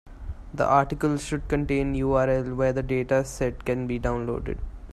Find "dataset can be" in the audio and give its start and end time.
2.81-3.99